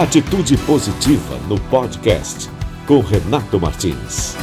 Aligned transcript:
Atitude 0.00 0.56
Positiva 0.56 1.38
no 1.46 1.60
podcast 1.60 2.48
com 2.86 3.00
Renato 3.00 3.60
Martins. 3.60 4.34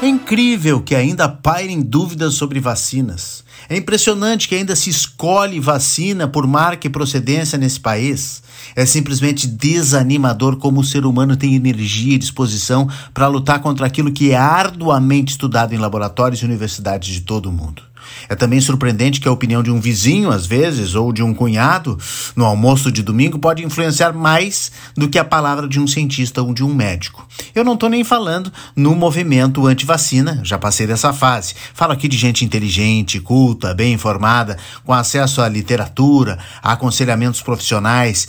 É 0.00 0.08
incrível 0.08 0.80
que 0.80 0.94
ainda 0.94 1.28
pairem 1.28 1.82
dúvidas 1.82 2.32
sobre 2.32 2.58
vacinas. 2.58 3.44
É 3.68 3.76
impressionante 3.76 4.48
que 4.48 4.54
ainda 4.54 4.74
se 4.74 4.88
escolhe 4.88 5.60
vacina 5.60 6.26
por 6.26 6.46
marca 6.46 6.86
e 6.86 6.90
procedência 6.90 7.58
nesse 7.58 7.78
país. 7.78 8.42
É 8.74 8.86
simplesmente 8.86 9.46
desanimador 9.46 10.56
como 10.56 10.80
o 10.80 10.84
ser 10.84 11.04
humano 11.04 11.36
tem 11.36 11.54
energia 11.54 12.14
e 12.14 12.18
disposição 12.18 12.88
para 13.12 13.26
lutar 13.26 13.60
contra 13.60 13.86
aquilo 13.86 14.10
que 14.10 14.30
é 14.30 14.36
arduamente 14.38 15.32
estudado 15.32 15.74
em 15.74 15.78
laboratórios 15.78 16.40
e 16.40 16.46
universidades 16.46 17.12
de 17.12 17.20
todo 17.20 17.50
o 17.50 17.52
mundo. 17.52 17.91
É 18.28 18.34
também 18.34 18.60
surpreendente 18.60 19.20
que 19.20 19.28
a 19.28 19.32
opinião 19.32 19.62
de 19.62 19.70
um 19.70 19.80
vizinho, 19.80 20.30
às 20.30 20.46
vezes, 20.46 20.94
ou 20.94 21.12
de 21.12 21.22
um 21.22 21.34
cunhado, 21.34 21.98
no 22.34 22.44
almoço 22.44 22.90
de 22.90 23.02
domingo, 23.02 23.38
pode 23.38 23.64
influenciar 23.64 24.12
mais 24.12 24.72
do 24.96 25.08
que 25.08 25.18
a 25.18 25.24
palavra 25.24 25.68
de 25.68 25.80
um 25.80 25.86
cientista 25.86 26.42
ou 26.42 26.52
de 26.52 26.64
um 26.64 26.74
médico. 26.74 27.26
Eu 27.54 27.64
não 27.64 27.74
estou 27.74 27.88
nem 27.88 28.04
falando 28.04 28.52
no 28.74 28.94
movimento 28.94 29.66
anti-vacina, 29.66 30.40
já 30.42 30.58
passei 30.58 30.86
dessa 30.86 31.12
fase. 31.12 31.54
Falo 31.74 31.92
aqui 31.92 32.08
de 32.08 32.16
gente 32.16 32.44
inteligente, 32.44 33.20
culta, 33.20 33.74
bem 33.74 33.92
informada, 33.92 34.56
com 34.84 34.92
acesso 34.92 35.40
à 35.40 35.48
literatura, 35.48 36.38
a 36.62 36.72
aconselhamentos 36.72 37.40
profissionais, 37.40 38.28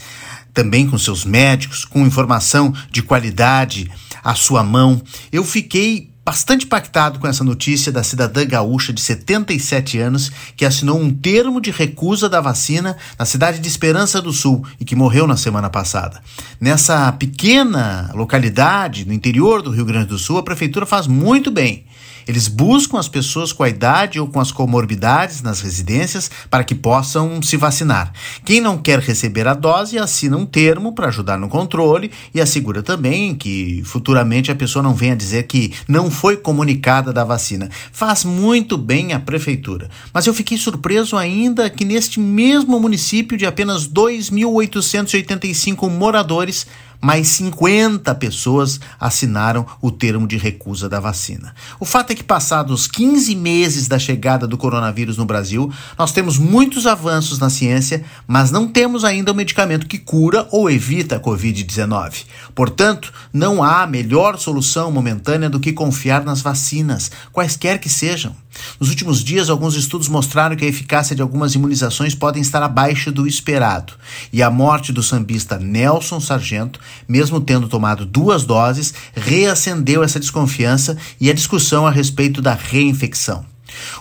também 0.54 0.88
com 0.88 0.98
seus 0.98 1.26
médicos, 1.26 1.84
com 1.84 2.06
informação 2.06 2.74
de 2.92 3.02
qualidade 3.02 3.90
à 4.24 4.36
sua 4.36 4.64
mão. 4.64 5.02
Eu 5.32 5.44
fiquei 5.44 6.13
bastante 6.26 6.66
impactado 6.66 7.20
com 7.20 7.28
essa 7.28 7.44
notícia 7.44 7.92
da 7.92 8.02
cidadã 8.02 8.46
gaúcha 8.46 8.94
de 8.94 9.02
77 9.02 10.00
anos 10.00 10.32
que 10.56 10.66
assinou 10.66 11.00
um 11.00 11.14
termo 11.14 11.60
de 11.60 11.70
recusa 11.70 12.30
da 12.30 12.40
vacina 12.40 12.96
na 13.20 13.26
cidade 13.26 13.60
de 13.60 13.68
Esperança 13.68 14.22
do 14.22 14.32
Sul 14.32 14.66
e 14.80 14.86
que 14.86 14.96
morreu 14.96 15.28
na 15.28 15.36
semana 15.36 15.70
passada. 15.70 16.22
Nessa 16.60 17.12
pequena 17.12 18.10
localidade 18.14 19.06
no 19.06 19.14
interior 19.14 19.62
do 19.62 19.72
Rio 19.72 19.86
Grande 19.86 20.08
do 20.08 20.18
Sul, 20.18 20.38
a 20.38 20.44
prefeitura 20.44 20.86
faz 20.86 21.08
muito 21.08 21.52
bem. 21.52 21.86
Eles 22.28 22.48
buscam 22.48 23.00
as 23.00 23.08
pessoas 23.08 23.52
com 23.52 23.64
a 23.64 23.70
idade 23.70 24.20
ou 24.20 24.28
com 24.28 24.40
as 24.40 24.52
comorbidades 24.52 25.42
nas 25.42 25.62
residências 25.62 26.30
para 26.50 26.64
que 26.64 26.76
possam 26.76 27.42
se 27.42 27.58
vacinar. 27.58 28.14
Quem 28.46 28.62
não 28.62 28.78
quer 28.78 29.00
receber 29.00 29.48
a 29.48 29.54
dose 29.54 29.98
assina 29.98 30.38
um 30.38 30.46
termo 30.46 30.94
para 30.94 31.08
ajudar 31.08 31.38
no 31.38 31.50
controle 31.50 32.12
e 32.34 32.40
assegura 32.40 32.82
também 32.82 33.36
que 33.36 33.82
futuramente 33.84 34.52
a 34.52 34.56
pessoa 34.56 34.84
não 34.84 34.94
venha 34.94 35.16
dizer 35.16 35.44
que 35.44 35.74
não 35.88 36.10
foi 36.10 36.38
comunicada 36.38 37.12
da 37.12 37.24
vacina. 37.24 37.70
Faz 37.92 38.24
muito 38.24 38.78
bem 38.78 39.14
a 39.14 39.20
prefeitura. 39.20 39.90
Mas 40.14 40.26
eu 40.26 40.34
fiquei 40.34 40.58
surpreso 40.58 41.18
ainda 41.18 41.70
que 41.70 41.86
neste 41.86 42.20
mesmo 42.20 42.80
município 42.80 43.38
de 43.38 43.46
apenas 43.46 43.88
2.885 43.88 45.90
moradores, 45.90 46.68
mais 47.04 47.28
50 47.28 48.16
pessoas 48.16 48.80
assinaram 48.98 49.66
o 49.82 49.92
termo 49.92 50.26
de 50.26 50.38
recusa 50.38 50.88
da 50.88 51.02
vacina. 51.02 51.54
O 51.78 51.84
fato 51.84 52.12
é 52.12 52.16
que, 52.16 52.24
passados 52.24 52.88
15 52.88 53.36
meses 53.36 53.90
da 53.90 54.00
chegada 54.00 54.48
do 54.48 54.58
coronavírus 54.58 55.18
no 55.18 55.26
Brasil, 55.26 55.70
nós 56.00 56.14
temos 56.14 56.38
muitos 56.38 56.88
avanços 56.88 57.40
na 57.40 57.50
ciência, 57.50 58.06
mas 58.26 58.52
não 58.52 58.70
temos 58.70 59.04
ainda 59.04 59.32
o 59.32 59.34
um 59.34 59.38
medicamento 59.38 59.86
que 59.86 59.98
cura 59.98 60.48
ou 60.50 60.72
evita 60.72 61.18
a 61.18 61.20
Covid-19. 61.20 62.24
Portanto, 62.56 63.12
não 63.34 63.62
há 63.62 63.86
melhor 63.86 64.38
solução 64.38 64.90
momentânea 64.90 65.50
do 65.50 65.60
que 65.60 65.74
confiar 65.74 66.24
nas 66.24 66.40
vacinas, 66.42 67.12
quaisquer 67.34 67.80
que 67.80 67.90
sejam. 67.90 68.34
Nos 68.80 68.90
últimos 68.90 69.24
dias, 69.24 69.50
alguns 69.50 69.76
estudos 69.76 70.08
mostraram 70.08 70.56
que 70.56 70.66
a 70.66 70.68
eficácia 70.68 71.16
de 71.16 71.22
algumas 71.22 71.56
imunizações 71.56 72.14
podem 72.14 72.42
estar 72.42 72.62
abaixo 72.62 73.12
do 73.12 73.28
esperado. 73.28 73.94
E 74.32 74.44
a 74.44 74.50
morte 74.50 74.92
do 74.92 75.02
sambista 75.02 75.58
Nelson 75.58 76.20
Sargento, 76.20 76.80
mesmo 77.08 77.40
tendo 77.40 77.68
tomado 77.68 78.06
duas 78.06 78.46
doses, 78.46 78.94
reacendeu 79.16 80.04
essa 80.04 80.20
desconfiança 80.20 80.98
e 81.20 81.30
a 81.30 81.34
discussão 81.34 81.86
a 81.86 81.92
respeito 81.92 82.42
da 82.42 82.54
reinfecção. 82.54 83.46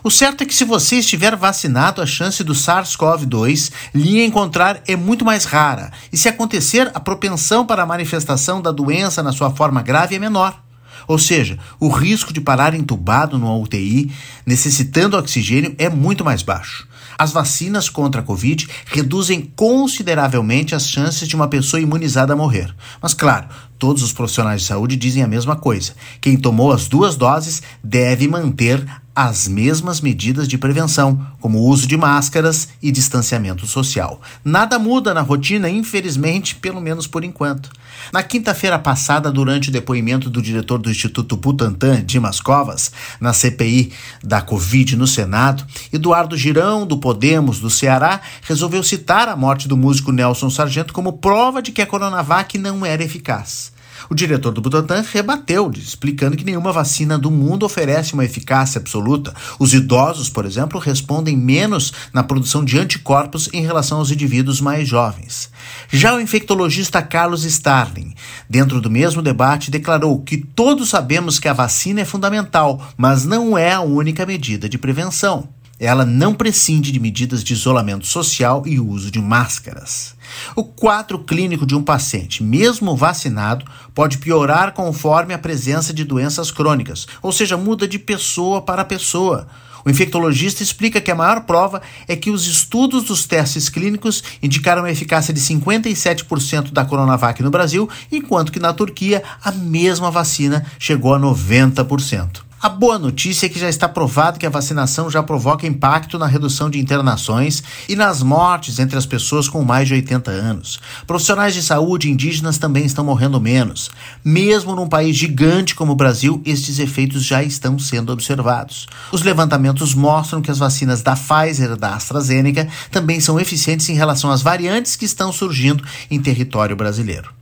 O 0.03 0.11
certo 0.11 0.43
é 0.43 0.47
que 0.47 0.55
se 0.55 0.65
você 0.65 0.97
estiver 0.97 1.35
vacinado, 1.37 2.03
a 2.03 2.07
chance 2.07 2.45
do 2.45 2.55
SARS-CoV-2 2.55 3.73
lhe 3.95 4.25
encontrar 4.25 4.83
é 4.87 4.97
muito 4.97 5.25
mais 5.25 5.45
rara, 5.45 5.91
e 6.13 6.17
se 6.17 6.29
acontecer, 6.29 6.91
a 6.95 7.01
propensão 7.01 7.65
para 7.65 7.83
a 7.83 7.87
manifestação 7.87 8.61
da 8.61 8.71
doença 8.71 9.23
na 9.23 9.33
sua 9.33 9.51
forma 9.51 9.83
grave 9.83 10.15
é 10.15 10.19
menor. 10.19 10.61
Ou 11.09 11.19
seja, 11.19 11.59
o 11.81 11.89
risco 11.89 12.33
de 12.33 12.41
parar 12.41 12.75
entubado 12.75 13.39
numa 13.39 13.57
UTI, 13.57 14.13
necessitando 14.47 15.17
oxigênio, 15.17 15.75
é 15.79 15.89
muito 15.89 16.25
mais 16.25 16.43
baixo. 16.43 16.87
As 17.19 17.33
vacinas 17.33 17.89
contra 17.89 18.21
a 18.21 18.25
Covid 18.25 18.69
reduzem 18.87 19.53
consideravelmente 19.57 20.75
as 20.75 20.89
chances 20.89 21.29
de 21.29 21.37
uma 21.37 21.49
pessoa 21.49 21.81
imunizada 21.81 22.37
morrer. 22.37 22.75
Mas, 23.01 23.15
claro, 23.15 23.49
todos 23.79 24.03
os 24.03 24.13
profissionais 24.13 24.63
de 24.63 24.67
saúde 24.67 24.97
dizem 24.97 25.23
a 25.23 25.29
mesma 25.29 25.57
coisa. 25.57 25.95
Quem 26.21 26.37
tomou 26.37 26.73
as 26.73 26.89
duas 26.89 27.17
doses 27.17 27.63
deve 27.83 28.29
manter 28.29 28.85
as 29.15 29.47
mesmas 29.47 30.01
medidas 30.01 30.49
de 30.49 30.57
prevenção, 30.57 31.27
como 31.41 31.59
o 31.59 31.69
uso 31.69 31.87
de 31.87 31.97
máscaras 31.97 32.69
e 32.83 32.91
distanciamento 32.91 33.67
social. 33.67 34.21
Nada 34.45 34.79
muda 34.79 35.13
na 35.13 35.21
rotina, 35.21 35.69
infelizmente, 35.69 36.55
pelo 36.55 36.81
menos 36.81 37.07
por 37.07 37.23
enquanto. 37.23 37.71
Na 38.13 38.23
quinta-feira 38.23 38.79
passada, 38.79 39.31
durante 39.31 39.69
o 39.69 39.73
depoimento 39.73 40.31
do 40.31 40.41
diretor 40.41 40.79
do 40.79 40.91
Instituto 40.91 41.37
Butantan, 41.37 42.05
Dimas 42.05 42.41
Covas, 42.41 42.91
na 43.21 43.33
CPI 43.33 43.93
da 44.23 44.41
Covid 44.41 44.97
no 44.97 45.07
Senado, 45.07 45.65
Eduardo 45.93 46.37
Girão, 46.37 46.87
do 46.87 46.99
Podemos 46.99 47.61
do 47.61 47.71
Ceará, 47.71 48.21
resolveu 48.43 48.83
citar 48.83 49.29
a 49.29 49.37
morte 49.37 49.69
do 49.69 49.77
músico 49.77 50.11
Nelson 50.11 50.51
Sargento 50.51 50.93
como 50.93 51.15
prova 51.15 51.61
de 51.61 51.71
que 51.71 51.83
a 51.83 51.87
Coronavac 51.87 52.57
não 52.57 52.85
era 52.85 53.05
eficaz. 53.05 53.72
O 54.09 54.15
diretor 54.15 54.53
do 54.53 54.61
Butantan 54.61 55.03
rebateu, 55.03 55.71
explicando 55.75 56.37
que 56.37 56.45
nenhuma 56.45 56.73
vacina 56.73 57.19
do 57.19 57.31
mundo 57.31 57.65
oferece 57.65 58.15
uma 58.15 58.25
eficácia 58.25 58.79
absoluta. 58.79 59.35
Os 59.59 59.73
idosos, 59.73 60.29
por 60.29 60.45
exemplo, 60.45 60.79
respondem 60.79 61.37
menos 61.37 61.93
na 62.13 62.23
produção 62.23 62.65
de 62.65 62.79
anticorpos 62.79 63.49
em 63.53 63.63
relação 63.63 63.99
aos 63.99 64.11
indivíduos 64.11 64.61
mais 64.61 64.89
jovens. 64.89 65.51
Já 65.91 66.15
o 66.15 66.21
infectologista 66.21 67.03
Carlos 67.03 67.45
Starling, 67.45 68.15
dentro 68.49 68.81
do 68.81 68.91
mesmo 68.91 69.23
debate, 69.23 69.71
declarou 69.71 70.21
que 70.23 70.39
todos 70.39 70.89
sabemos 70.89 71.39
que 71.39 71.49
a 71.49 71.53
vacina 71.53 72.01
é 72.01 72.05
fundamental, 72.05 72.87
mas 72.97 73.25
não 73.25 73.57
é 73.57 73.73
a 73.73 73.81
única 73.81 74.27
medida 74.27 74.69
de 74.69 74.79
prevenção 74.79 75.49
ela 75.85 76.07
não 76.07 76.33
prescinde 76.33 76.93
de 76.93 77.01
medidas 77.01 77.43
de 77.43 77.53
isolamento 77.53 78.07
social 78.07 78.63
e 78.65 78.79
uso 78.79 79.11
de 79.11 79.19
máscaras. 79.19 80.15
O 80.55 80.63
quadro 80.63 81.19
clínico 81.19 81.67
de 81.67 81.75
um 81.75 81.83
paciente, 81.83 82.41
mesmo 82.41 82.97
vacinado, 82.97 83.67
pode 83.93 84.19
piorar 84.19 84.75
conforme 84.75 85.35
a 85.35 85.39
presença 85.39 85.93
de 85.93 86.05
doenças 86.05 86.53
crônicas, 86.53 87.09
ou 87.21 87.33
seja, 87.33 87.57
muda 87.57 87.89
de 87.89 87.99
pessoa 87.99 88.63
para 88.63 88.85
pessoa. 88.85 89.49
O 89.85 89.91
infectologista 89.91 90.63
explica 90.63 91.01
que 91.01 91.11
a 91.11 91.17
maior 91.17 91.41
prova 91.41 91.83
é 92.07 92.15
que 92.15 92.31
os 92.31 92.47
estudos 92.47 93.03
dos 93.03 93.27
testes 93.27 93.69
clínicos 93.69 94.23
indicaram 94.41 94.85
a 94.85 94.91
eficácia 94.93 95.35
de 95.35 95.41
57% 95.41 96.71
da 96.71 96.85
Coronavac 96.85 97.43
no 97.43 97.51
Brasil, 97.51 97.91
enquanto 98.13 98.53
que 98.53 98.61
na 98.61 98.73
Turquia 98.73 99.21
a 99.43 99.51
mesma 99.51 100.13
vacina 100.13 100.65
chegou 100.79 101.13
a 101.13 101.19
90%. 101.19 102.52
A 102.63 102.69
boa 102.69 102.97
notícia 102.97 103.47
é 103.47 103.49
que 103.49 103.59
já 103.59 103.69
está 103.69 103.89
provado 103.89 104.39
que 104.39 104.47
a 104.47 104.49
vacinação 104.49 105.11
já 105.11 105.21
provoca 105.21 105.67
impacto 105.67 106.17
na 106.17 106.29
redução 106.29 106.71
de 106.71 106.79
internações 106.79 107.61
e 107.89 107.97
nas 107.97 108.23
mortes 108.23 108.79
entre 108.79 108.97
as 108.97 109.05
pessoas 109.05 109.49
com 109.49 109.65
mais 109.65 109.89
de 109.89 109.95
80 109.95 110.31
anos. 110.31 110.79
Profissionais 111.05 111.55
de 111.55 111.61
saúde 111.61 112.09
indígenas 112.09 112.59
também 112.59 112.85
estão 112.85 113.05
morrendo 113.05 113.41
menos. 113.41 113.91
Mesmo 114.25 114.77
num 114.77 114.89
país 114.89 115.17
gigante 115.17 115.75
como 115.75 115.91
o 115.91 115.97
Brasil, 115.97 116.41
estes 116.47 116.79
efeitos 116.79 117.25
já 117.25 117.43
estão 117.43 117.81
sendo 117.81 118.13
observados. 118.13 118.87
Os 119.11 119.23
levantamentos 119.23 119.93
mostram 119.93 120.41
que 120.41 120.51
as 120.53 120.59
vacinas 120.59 121.03
da 121.03 121.17
Pfizer 121.17 121.73
e 121.73 121.77
da 121.77 121.97
AstraZeneca 121.97 122.69
também 122.93 123.19
são 123.19 123.41
eficientes 123.41 123.89
em 123.89 123.95
relação 123.95 124.31
às 124.31 124.41
variantes 124.41 124.95
que 124.95 125.05
estão 125.05 125.33
surgindo 125.33 125.83
em 126.09 126.23
território 126.23 126.77
brasileiro. 126.77 127.42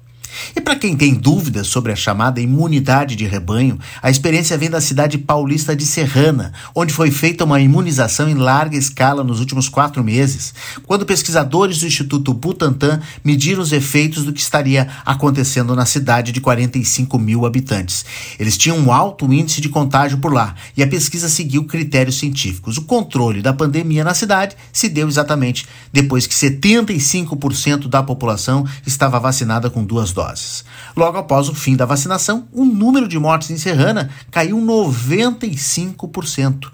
E 0.60 0.62
para 0.62 0.76
quem 0.76 0.94
tem 0.94 1.14
dúvidas 1.14 1.68
sobre 1.68 1.90
a 1.90 1.96
chamada 1.96 2.38
imunidade 2.38 3.16
de 3.16 3.24
rebanho, 3.24 3.78
a 4.02 4.10
experiência 4.10 4.58
vem 4.58 4.68
da 4.68 4.78
cidade 4.78 5.16
paulista 5.16 5.74
de 5.74 5.86
Serrana, 5.86 6.52
onde 6.74 6.92
foi 6.92 7.10
feita 7.10 7.46
uma 7.46 7.62
imunização 7.62 8.28
em 8.28 8.34
larga 8.34 8.76
escala 8.76 9.24
nos 9.24 9.40
últimos 9.40 9.70
quatro 9.70 10.04
meses, 10.04 10.52
quando 10.86 11.06
pesquisadores 11.06 11.78
do 11.78 11.86
Instituto 11.86 12.34
Butantan 12.34 13.00
mediram 13.24 13.62
os 13.62 13.72
efeitos 13.72 14.22
do 14.22 14.34
que 14.34 14.40
estaria 14.42 14.86
acontecendo 15.02 15.74
na 15.74 15.86
cidade 15.86 16.30
de 16.30 16.42
45 16.42 17.18
mil 17.18 17.46
habitantes. 17.46 18.04
Eles 18.38 18.58
tinham 18.58 18.76
um 18.76 18.92
alto 18.92 19.32
índice 19.32 19.62
de 19.62 19.70
contágio 19.70 20.18
por 20.18 20.30
lá 20.30 20.54
e 20.76 20.82
a 20.82 20.86
pesquisa 20.86 21.30
seguiu 21.30 21.64
critérios 21.64 22.18
científicos. 22.18 22.76
O 22.76 22.82
controle 22.82 23.40
da 23.40 23.54
pandemia 23.54 24.04
na 24.04 24.12
cidade 24.12 24.56
se 24.70 24.90
deu 24.90 25.08
exatamente 25.08 25.66
depois 25.90 26.26
que 26.26 26.34
75% 26.34 27.88
da 27.88 28.02
população 28.02 28.66
estava 28.86 29.18
vacinada 29.18 29.70
com 29.70 29.82
duas 29.82 30.12
doses 30.12 30.50
Logo 30.96 31.18
após 31.18 31.48
o 31.48 31.54
fim 31.54 31.76
da 31.76 31.86
vacinação, 31.86 32.48
o 32.52 32.64
número 32.64 33.08
de 33.08 33.18
mortes 33.18 33.50
em 33.50 33.58
Serrana 33.58 34.10
caiu 34.30 34.58
95%. 34.58 36.70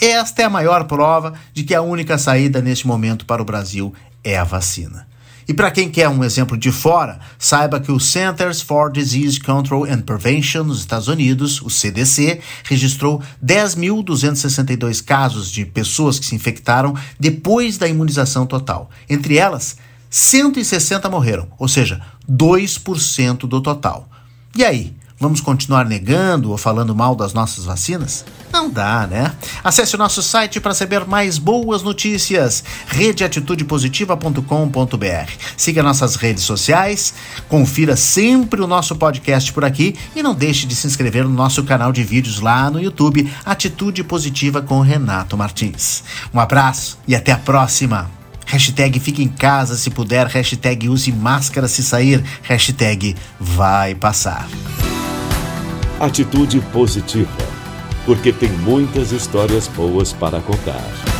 Esta 0.00 0.42
é 0.42 0.44
a 0.44 0.50
maior 0.50 0.84
prova 0.84 1.34
de 1.52 1.64
que 1.64 1.74
a 1.74 1.82
única 1.82 2.18
saída 2.18 2.60
neste 2.60 2.86
momento 2.86 3.26
para 3.26 3.42
o 3.42 3.44
Brasil 3.44 3.92
é 4.22 4.36
a 4.36 4.44
vacina. 4.44 5.06
E 5.46 5.52
para 5.52 5.70
quem 5.70 5.90
quer 5.90 6.08
um 6.08 6.24
exemplo 6.24 6.56
de 6.56 6.72
fora, 6.72 7.20
saiba 7.38 7.78
que 7.78 7.92
o 7.92 8.00
Centers 8.00 8.62
for 8.62 8.90
Disease 8.90 9.38
Control 9.38 9.84
and 9.84 10.00
Prevention 10.00 10.64
nos 10.64 10.78
Estados 10.78 11.06
Unidos, 11.06 11.60
o 11.60 11.68
CDC, 11.68 12.40
registrou 12.64 13.22
10.262 13.44 15.04
casos 15.04 15.50
de 15.50 15.66
pessoas 15.66 16.18
que 16.18 16.24
se 16.24 16.34
infectaram 16.34 16.96
depois 17.20 17.76
da 17.76 17.86
imunização 17.86 18.46
total. 18.46 18.88
Entre 19.08 19.36
elas, 19.36 19.76
160 20.14 21.10
morreram, 21.10 21.48
ou 21.58 21.66
seja, 21.66 22.00
2% 22.30 23.48
do 23.48 23.60
total. 23.60 24.08
E 24.54 24.64
aí? 24.64 24.94
Vamos 25.18 25.40
continuar 25.40 25.84
negando 25.86 26.52
ou 26.52 26.56
falando 26.56 26.94
mal 26.94 27.16
das 27.16 27.34
nossas 27.34 27.64
vacinas? 27.64 28.24
Não 28.52 28.70
dá, 28.70 29.08
né? 29.08 29.34
Acesse 29.64 29.96
o 29.96 29.98
nosso 29.98 30.22
site 30.22 30.60
para 30.60 30.72
saber 30.72 31.04
mais 31.04 31.36
boas 31.36 31.82
notícias, 31.82 32.62
redeatitudepositiva.com.br. 32.86 35.32
Siga 35.56 35.82
nossas 35.82 36.14
redes 36.14 36.44
sociais, 36.44 37.14
confira 37.48 37.96
sempre 37.96 38.60
o 38.60 38.68
nosso 38.68 38.94
podcast 38.94 39.52
por 39.52 39.64
aqui 39.64 39.96
e 40.14 40.22
não 40.22 40.34
deixe 40.34 40.64
de 40.64 40.76
se 40.76 40.86
inscrever 40.86 41.24
no 41.24 41.30
nosso 41.30 41.64
canal 41.64 41.90
de 41.90 42.04
vídeos 42.04 42.38
lá 42.38 42.70
no 42.70 42.80
YouTube, 42.80 43.28
Atitude 43.44 44.04
Positiva 44.04 44.62
com 44.62 44.80
Renato 44.80 45.36
Martins. 45.36 46.04
Um 46.32 46.38
abraço 46.38 47.00
e 47.08 47.16
até 47.16 47.32
a 47.32 47.38
próxima! 47.38 48.23
Hashtag 48.46 49.00
fique 49.00 49.22
em 49.22 49.28
casa 49.28 49.76
se 49.76 49.90
puder, 49.90 50.26
hashtag 50.26 50.88
use 50.88 51.10
máscara 51.12 51.68
se 51.68 51.82
sair, 51.82 52.22
hashtag 52.42 53.16
vai 53.40 53.94
passar. 53.94 54.48
Atitude 55.98 56.60
positiva, 56.72 57.30
porque 58.04 58.32
tem 58.32 58.50
muitas 58.50 59.12
histórias 59.12 59.68
boas 59.68 60.12
para 60.12 60.40
contar. 60.40 61.13